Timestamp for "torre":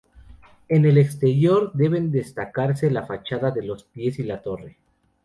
4.41-4.79